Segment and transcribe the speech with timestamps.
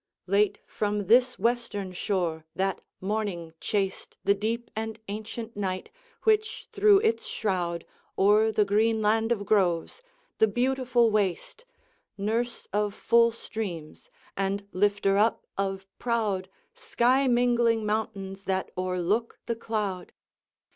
[0.25, 0.31] XXVII.
[0.33, 5.91] Late, from this Western shore, that morning chased The deep and ancient night,
[6.23, 7.85] which threw its shroud
[8.17, 10.01] O'er the green land of groves,
[10.39, 11.65] the beautiful waste,
[12.17, 19.55] Nurse of full streams, and lifter up of proud Sky mingling mountains that o'erlook the
[19.55, 20.13] cloud.